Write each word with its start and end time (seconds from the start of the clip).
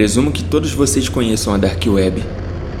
Presumo 0.00 0.32
que 0.32 0.42
todos 0.42 0.72
vocês 0.72 1.10
conheçam 1.10 1.52
a 1.52 1.58
Dark 1.58 1.84
Web. 1.86 2.24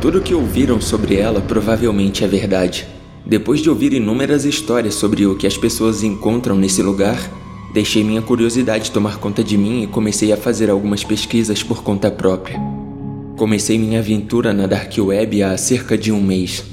Tudo 0.00 0.16
o 0.16 0.20
que 0.22 0.34
ouviram 0.34 0.80
sobre 0.80 1.16
ela 1.16 1.42
provavelmente 1.42 2.24
é 2.24 2.26
verdade. 2.26 2.88
Depois 3.26 3.60
de 3.60 3.68
ouvir 3.68 3.92
inúmeras 3.92 4.46
histórias 4.46 4.94
sobre 4.94 5.26
o 5.26 5.36
que 5.36 5.46
as 5.46 5.54
pessoas 5.54 6.02
encontram 6.02 6.56
nesse 6.56 6.80
lugar, 6.80 7.18
deixei 7.74 8.02
minha 8.02 8.22
curiosidade 8.22 8.90
tomar 8.90 9.18
conta 9.18 9.44
de 9.44 9.58
mim 9.58 9.82
e 9.82 9.86
comecei 9.86 10.32
a 10.32 10.36
fazer 10.38 10.70
algumas 10.70 11.04
pesquisas 11.04 11.62
por 11.62 11.82
conta 11.82 12.10
própria. 12.10 12.58
Comecei 13.36 13.78
minha 13.78 13.98
aventura 13.98 14.54
na 14.54 14.66
Dark 14.66 14.94
Web 14.96 15.42
há 15.42 15.54
cerca 15.58 15.98
de 15.98 16.10
um 16.10 16.22
mês. 16.22 16.64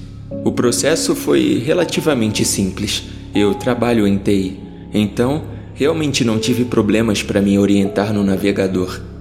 O 0.46 0.54
processo 0.54 1.14
foi 1.14 1.62
relativamente 1.66 2.46
simples. 2.46 3.04
Eu 3.36 3.54
trabalho 3.54 4.08
em 4.08 4.18
TI, 4.18 4.58
então 4.94 5.44
realmente 5.74 6.24
não 6.24 6.40
tive 6.40 6.64
problemas 6.64 7.22
para 7.22 7.42
me 7.42 7.60
orientar 7.60 8.14
no 8.14 8.24
navegador. 8.24 9.17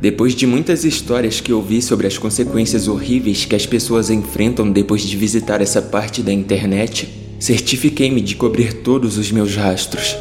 Depois 0.00 0.32
de 0.32 0.46
muitas 0.46 0.84
histórias 0.84 1.40
que 1.40 1.52
ouvi 1.52 1.82
sobre 1.82 2.06
as 2.06 2.16
consequências 2.16 2.86
horríveis 2.86 3.44
que 3.44 3.56
as 3.56 3.66
pessoas 3.66 4.10
enfrentam 4.10 4.70
depois 4.70 5.02
de 5.02 5.16
visitar 5.16 5.60
essa 5.60 5.82
parte 5.82 6.22
da 6.22 6.32
internet, 6.32 7.08
certifiquei-me 7.40 8.20
de 8.20 8.36
cobrir 8.36 8.74
todos 8.74 9.18
os 9.18 9.32
meus 9.32 9.56
rastros. 9.56 10.16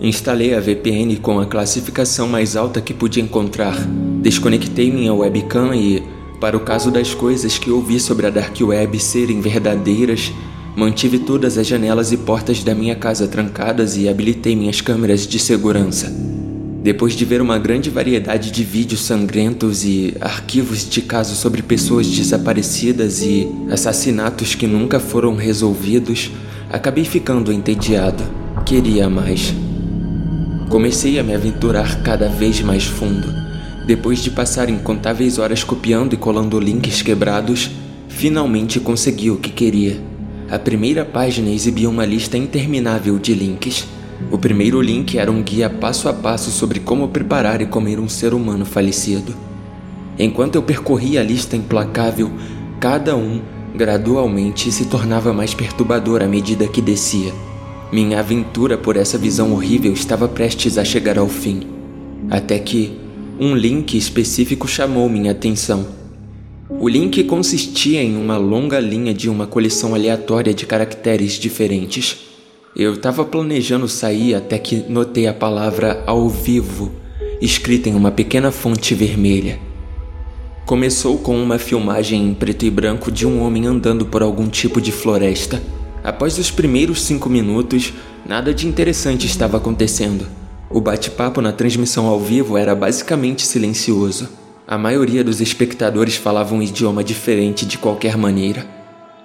Instalei 0.00 0.54
a 0.54 0.60
VPN 0.60 1.16
com 1.16 1.40
a 1.40 1.46
classificação 1.46 2.28
mais 2.28 2.54
alta 2.54 2.80
que 2.80 2.94
pude 2.94 3.20
encontrar, 3.20 3.76
desconectei 4.22 4.92
minha 4.92 5.12
webcam 5.12 5.74
e, 5.74 6.04
para 6.40 6.56
o 6.56 6.60
caso 6.60 6.92
das 6.92 7.12
coisas 7.12 7.58
que 7.58 7.70
ouvi 7.70 7.98
sobre 7.98 8.26
a 8.26 8.30
Dark 8.30 8.56
Web 8.60 8.96
serem 9.00 9.40
verdadeiras, 9.40 10.32
mantive 10.76 11.18
todas 11.18 11.58
as 11.58 11.66
janelas 11.66 12.12
e 12.12 12.16
portas 12.16 12.62
da 12.62 12.76
minha 12.76 12.94
casa 12.94 13.26
trancadas 13.26 13.96
e 13.96 14.08
habilitei 14.08 14.54
minhas 14.54 14.80
câmeras 14.80 15.26
de 15.26 15.40
segurança. 15.40 16.35
Depois 16.86 17.14
de 17.14 17.24
ver 17.24 17.42
uma 17.42 17.58
grande 17.58 17.90
variedade 17.90 18.52
de 18.52 18.62
vídeos 18.62 19.00
sangrentos 19.00 19.84
e 19.84 20.14
arquivos 20.20 20.88
de 20.88 21.02
casos 21.02 21.36
sobre 21.38 21.60
pessoas 21.60 22.06
desaparecidas 22.06 23.22
e 23.22 23.48
assassinatos 23.68 24.54
que 24.54 24.68
nunca 24.68 25.00
foram 25.00 25.34
resolvidos, 25.34 26.30
acabei 26.70 27.04
ficando 27.04 27.52
entediado. 27.52 28.22
Queria 28.64 29.10
mais. 29.10 29.52
Comecei 30.68 31.18
a 31.18 31.24
me 31.24 31.34
aventurar 31.34 32.04
cada 32.04 32.28
vez 32.28 32.60
mais 32.60 32.84
fundo. 32.84 33.26
Depois 33.84 34.22
de 34.22 34.30
passar 34.30 34.70
incontáveis 34.70 35.38
horas 35.38 35.64
copiando 35.64 36.12
e 36.12 36.16
colando 36.16 36.60
links 36.60 37.02
quebrados, 37.02 37.68
finalmente 38.06 38.78
consegui 38.78 39.28
o 39.28 39.38
que 39.38 39.50
queria. 39.50 40.00
A 40.48 40.56
primeira 40.56 41.04
página 41.04 41.50
exibia 41.50 41.90
uma 41.90 42.06
lista 42.06 42.38
interminável 42.38 43.18
de 43.18 43.34
links. 43.34 43.95
O 44.30 44.38
primeiro 44.38 44.80
link 44.80 45.18
era 45.18 45.30
um 45.30 45.42
guia 45.42 45.68
passo 45.68 46.08
a 46.08 46.12
passo 46.12 46.50
sobre 46.50 46.80
como 46.80 47.08
preparar 47.08 47.60
e 47.60 47.66
comer 47.66 48.00
um 48.00 48.08
ser 48.08 48.34
humano 48.34 48.64
falecido. 48.64 49.34
Enquanto 50.18 50.56
eu 50.56 50.62
percorria 50.62 51.20
a 51.20 51.24
lista 51.24 51.56
implacável, 51.56 52.30
cada 52.80 53.14
um 53.14 53.40
gradualmente 53.74 54.72
se 54.72 54.86
tornava 54.86 55.32
mais 55.32 55.52
perturbador 55.54 56.22
à 56.22 56.26
medida 56.26 56.66
que 56.66 56.80
descia. 56.80 57.32
Minha 57.92 58.20
aventura 58.20 58.78
por 58.78 58.96
essa 58.96 59.18
visão 59.18 59.52
horrível 59.52 59.92
estava 59.92 60.26
prestes 60.26 60.78
a 60.78 60.84
chegar 60.84 61.18
ao 61.18 61.28
fim, 61.28 61.60
até 62.30 62.58
que 62.58 62.98
um 63.38 63.54
link 63.54 63.96
específico 63.96 64.66
chamou 64.66 65.08
minha 65.08 65.32
atenção. 65.32 65.86
O 66.68 66.88
link 66.88 67.22
consistia 67.24 68.02
em 68.02 68.16
uma 68.16 68.36
longa 68.38 68.80
linha 68.80 69.14
de 69.14 69.28
uma 69.28 69.46
coleção 69.46 69.94
aleatória 69.94 70.52
de 70.52 70.66
caracteres 70.66 71.34
diferentes. 71.34 72.26
Eu 72.78 72.92
estava 72.92 73.24
planejando 73.24 73.88
sair 73.88 74.34
até 74.34 74.58
que 74.58 74.84
notei 74.86 75.26
a 75.26 75.32
palavra 75.32 76.04
ao 76.06 76.28
vivo 76.28 76.92
escrita 77.40 77.88
em 77.88 77.94
uma 77.94 78.10
pequena 78.10 78.50
fonte 78.50 78.94
vermelha. 78.94 79.58
Começou 80.66 81.16
com 81.16 81.42
uma 81.42 81.58
filmagem 81.58 82.22
em 82.22 82.34
preto 82.34 82.66
e 82.66 82.70
branco 82.70 83.10
de 83.10 83.26
um 83.26 83.40
homem 83.42 83.64
andando 83.64 84.04
por 84.04 84.22
algum 84.22 84.46
tipo 84.46 84.78
de 84.78 84.92
floresta. 84.92 85.62
Após 86.04 86.36
os 86.36 86.50
primeiros 86.50 87.00
cinco 87.00 87.30
minutos, 87.30 87.94
nada 88.26 88.52
de 88.52 88.66
interessante 88.66 89.26
estava 89.26 89.56
acontecendo. 89.56 90.26
O 90.68 90.78
bate-papo 90.78 91.40
na 91.40 91.52
transmissão 91.52 92.04
ao 92.06 92.20
vivo 92.20 92.58
era 92.58 92.74
basicamente 92.74 93.46
silencioso. 93.46 94.28
A 94.68 94.76
maioria 94.76 95.24
dos 95.24 95.40
espectadores 95.40 96.16
falava 96.16 96.54
um 96.54 96.62
idioma 96.62 97.02
diferente 97.02 97.64
de 97.64 97.78
qualquer 97.78 98.18
maneira. 98.18 98.66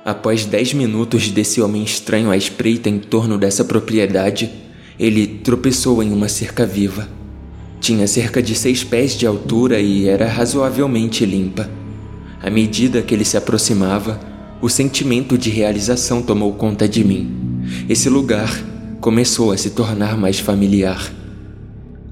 Após 0.04 0.46
dez 0.46 0.74
minutos 0.74 1.30
desse 1.30 1.62
homem 1.62 1.84
estranho 1.84 2.32
à 2.32 2.38
espreita 2.38 2.90
em 2.90 2.98
torno 2.98 3.38
dessa 3.38 3.64
propriedade, 3.64 4.50
ele 4.98 5.28
tropeçou 5.28 6.02
em 6.02 6.12
uma 6.12 6.28
cerca 6.28 6.66
viva. 6.66 7.08
Tinha 7.80 8.08
cerca 8.08 8.42
de 8.42 8.56
seis 8.56 8.84
pés 8.84 9.16
de 9.16 9.28
altura 9.28 9.80
e 9.80 10.08
era 10.08 10.28
razoavelmente 10.28 11.24
limpa. 11.24 11.70
À 12.42 12.50
medida 12.50 13.04
que 13.04 13.14
ele 13.14 13.24
se 13.24 13.38
aproximava, 13.38 14.20
o 14.60 14.70
sentimento 14.70 15.38
de 15.38 15.52
realização 15.52 16.24
tomou 16.24 16.54
conta 16.54 16.88
de 16.88 17.04
mim. 17.04 17.62
Esse 17.88 18.10
lugar 18.10 18.52
começou 19.00 19.52
a 19.52 19.58
se 19.58 19.70
tornar 19.70 20.18
mais 20.18 20.40
familiar. 20.40 21.12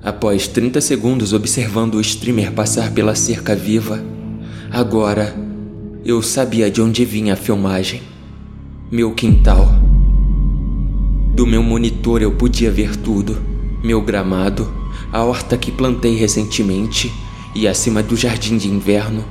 Após 0.04 0.48
30 0.48 0.80
segundos 0.80 1.34
observando 1.34 1.96
o 1.96 2.02
streamer 2.02 2.52
passar 2.52 2.92
pela 2.92 3.16
cerca 3.16 3.56
viva, 3.56 4.00
agora 4.72 5.49
eu 6.04 6.22
sabia 6.22 6.72
de 6.72 6.82
onde 6.82 7.04
vinha 7.04 7.34
a 7.34 7.36
filmagem. 7.36 8.02
Meu 8.90 9.14
quintal. 9.14 9.68
Do 11.36 11.46
meu 11.46 11.62
monitor 11.62 12.22
eu 12.22 12.32
podia 12.32 12.72
ver 12.72 12.96
tudo: 12.96 13.38
meu 13.84 14.02
gramado, 14.02 14.72
a 15.12 15.24
horta 15.24 15.58
que 15.58 15.72
plantei 15.72 16.16
recentemente 16.16 17.12
e 17.54 17.68
acima 17.68 18.02
do 18.02 18.16
jardim 18.16 18.58
de 18.58 18.70
inverno 18.70 19.26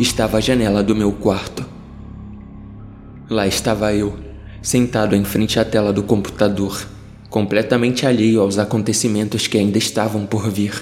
estava 0.00 0.38
a 0.38 0.40
janela 0.40 0.82
do 0.82 0.96
meu 0.96 1.12
quarto. 1.12 1.64
Lá 3.28 3.46
estava 3.46 3.92
eu, 3.92 4.16
sentado 4.62 5.14
em 5.14 5.24
frente 5.24 5.60
à 5.60 5.64
tela 5.64 5.92
do 5.92 6.02
computador, 6.02 6.86
completamente 7.28 8.06
alheio 8.06 8.40
aos 8.40 8.58
acontecimentos 8.58 9.46
que 9.46 9.58
ainda 9.58 9.76
estavam 9.76 10.24
por 10.24 10.48
vir. 10.48 10.72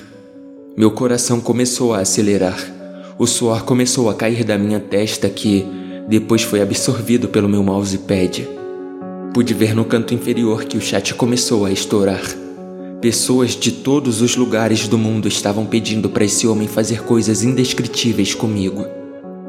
Meu 0.76 0.92
coração 0.92 1.40
começou 1.40 1.92
a 1.92 2.00
acelerar 2.00 2.83
o 3.18 3.26
suor 3.26 3.64
começou 3.64 4.10
a 4.10 4.14
cair 4.14 4.44
da 4.44 4.58
minha 4.58 4.80
testa 4.80 5.28
que 5.28 5.64
depois 6.08 6.42
foi 6.42 6.60
absorvido 6.60 7.28
pelo 7.28 7.48
meu 7.48 7.62
mousepad. 7.62 8.46
Pude 9.32 9.54
ver 9.54 9.74
no 9.74 9.84
canto 9.84 10.14
inferior 10.14 10.64
que 10.64 10.76
o 10.76 10.80
chat 10.80 11.14
começou 11.14 11.64
a 11.64 11.70
estourar. 11.70 12.22
Pessoas 13.00 13.50
de 13.50 13.70
todos 13.70 14.20
os 14.20 14.36
lugares 14.36 14.88
do 14.88 14.98
mundo 14.98 15.28
estavam 15.28 15.66
pedindo 15.66 16.08
para 16.08 16.24
esse 16.24 16.46
homem 16.46 16.66
fazer 16.66 17.02
coisas 17.02 17.42
indescritíveis 17.42 18.34
comigo. 18.34 18.84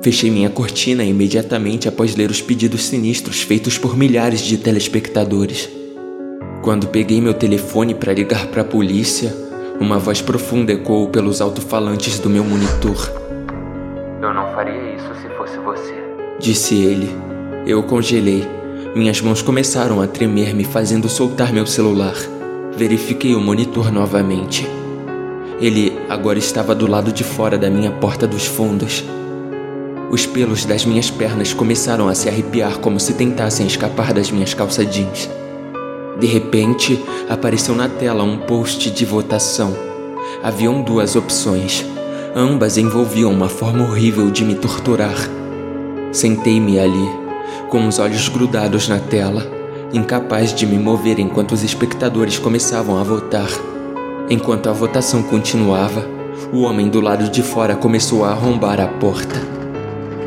Fechei 0.01 0.29
minha 0.29 0.49
cortina 0.49 1.03
imediatamente 1.03 1.87
após 1.87 2.15
ler 2.15 2.29
os 2.29 2.41
pedidos 2.41 2.83
sinistros 2.85 3.41
feitos 3.41 3.77
por 3.77 3.97
milhares 3.97 4.41
de 4.41 4.57
telespectadores. 4.57 5.69
Quando 6.61 6.87
peguei 6.87 7.21
meu 7.21 7.33
telefone 7.33 7.95
para 7.95 8.13
ligar 8.13 8.47
para 8.47 8.61
a 8.61 8.65
polícia, 8.65 9.35
uma 9.79 9.97
voz 9.97 10.21
profunda 10.21 10.73
ecoou 10.73 11.09
pelos 11.09 11.41
alto-falantes 11.41 12.19
do 12.19 12.29
meu 12.29 12.43
monitor. 12.43 13.24
Disse 16.39 16.75
ele. 16.75 17.09
Eu 17.65 17.83
congelei. 17.83 18.47
Minhas 18.95 19.21
mãos 19.21 19.41
começaram 19.41 20.01
a 20.01 20.07
tremer, 20.07 20.53
me 20.53 20.63
fazendo 20.63 21.09
soltar 21.09 21.51
meu 21.51 21.65
celular. 21.65 22.15
Verifiquei 22.77 23.35
o 23.35 23.41
monitor 23.41 23.91
novamente. 23.91 24.67
Ele 25.59 25.97
agora 26.09 26.37
estava 26.37 26.75
do 26.75 26.87
lado 26.87 27.11
de 27.11 27.23
fora 27.23 27.57
da 27.57 27.69
minha 27.69 27.91
porta 27.91 28.27
dos 28.27 28.45
fundos. 28.45 29.03
Os 30.11 30.25
pelos 30.25 30.65
das 30.65 30.85
minhas 30.85 31.09
pernas 31.09 31.53
começaram 31.53 32.07
a 32.07 32.15
se 32.15 32.29
arrepiar 32.29 32.79
como 32.79 32.99
se 32.99 33.13
tentassem 33.13 33.65
escapar 33.65 34.13
das 34.13 34.29
minhas 34.29 34.53
calças 34.53 34.89
jeans. 34.89 35.29
De 36.19 36.27
repente, 36.27 37.03
apareceu 37.29 37.75
na 37.75 37.89
tela 37.89 38.23
um 38.23 38.37
post 38.37 38.91
de 38.91 39.05
votação. 39.05 39.75
Haviam 40.43 40.81
duas 40.81 41.15
opções 41.15 41.85
Ambas 42.37 42.77
envolviam 42.77 43.31
uma 43.31 43.47
forma 43.47 43.85
horrível 43.85 44.29
de 44.29 44.43
me 44.43 44.55
torturar. 44.55 45.15
Sentei-me 46.15 46.79
ali, 46.79 47.09
com 47.69 47.85
os 47.85 47.99
olhos 47.99 48.29
grudados 48.29 48.87
na 48.87 48.99
tela, 48.99 49.45
incapaz 49.91 50.53
de 50.53 50.65
me 50.65 50.79
mover 50.79 51.19
enquanto 51.19 51.51
os 51.51 51.61
espectadores 51.61 52.39
começavam 52.39 52.97
a 52.97 53.03
votar. 53.03 53.49
Enquanto 54.29 54.69
a 54.69 54.71
votação 54.71 55.21
continuava, 55.21 56.07
o 56.53 56.61
homem 56.61 56.87
do 56.87 57.01
lado 57.01 57.29
de 57.29 57.43
fora 57.43 57.75
começou 57.75 58.23
a 58.23 58.29
arrombar 58.29 58.79
a 58.79 58.87
porta. 58.87 59.35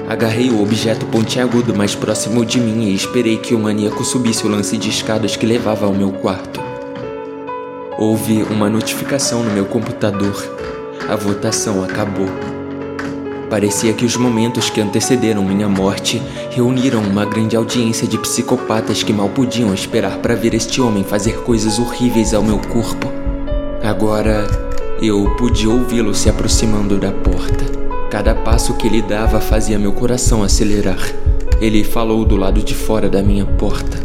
Agarrei 0.06 0.50
o 0.50 0.62
objeto 0.62 1.06
pontiagudo 1.06 1.74
mais 1.74 1.94
próximo 1.94 2.44
de 2.44 2.60
mim 2.60 2.84
e 2.84 2.94
esperei 2.94 3.38
que 3.38 3.54
o 3.54 3.58
maníaco 3.58 4.04
subisse 4.04 4.46
o 4.46 4.50
lance 4.50 4.76
de 4.76 4.90
escadas 4.90 5.36
que 5.36 5.46
levava 5.46 5.86
ao 5.86 5.94
meu 5.94 6.12
quarto. 6.12 6.60
Houve 7.98 8.42
uma 8.42 8.68
notificação 8.68 9.42
no 9.42 9.50
meu 9.50 9.64
computador 9.64 10.36
a 11.08 11.16
votação 11.16 11.82
acabou. 11.82 12.57
Parecia 13.50 13.94
que 13.94 14.04
os 14.04 14.14
momentos 14.16 14.68
que 14.68 14.80
antecederam 14.80 15.42
minha 15.42 15.68
morte 15.68 16.22
reuniram 16.50 17.00
uma 17.02 17.24
grande 17.24 17.56
audiência 17.56 18.06
de 18.06 18.18
psicopatas 18.18 19.02
que 19.02 19.12
mal 19.12 19.30
podiam 19.30 19.72
esperar 19.72 20.18
para 20.18 20.34
ver 20.34 20.52
este 20.52 20.82
homem 20.82 21.02
fazer 21.02 21.38
coisas 21.40 21.78
horríveis 21.78 22.34
ao 22.34 22.42
meu 22.42 22.58
corpo. 22.58 23.10
Agora 23.82 24.46
eu 25.00 25.34
pude 25.36 25.66
ouvi-lo 25.66 26.14
se 26.14 26.28
aproximando 26.28 26.98
da 26.98 27.10
porta. 27.10 27.64
Cada 28.10 28.34
passo 28.34 28.74
que 28.74 28.86
ele 28.86 29.00
dava 29.00 29.40
fazia 29.40 29.78
meu 29.78 29.92
coração 29.92 30.42
acelerar. 30.42 31.00
Ele 31.60 31.82
falou 31.82 32.24
do 32.24 32.36
lado 32.36 32.62
de 32.62 32.74
fora 32.74 33.08
da 33.08 33.22
minha 33.22 33.46
porta. 33.46 33.98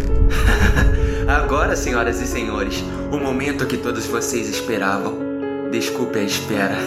Agora, 1.27 1.75
senhoras 1.75 2.21
e 2.21 2.27
senhores, 2.27 2.83
o 3.11 3.17
momento 3.17 3.65
que 3.65 3.77
todos 3.77 4.05
vocês 4.05 4.47
esperavam. 4.47 5.17
Desculpe 5.71 6.19
a 6.19 6.23
espera. 6.23 6.77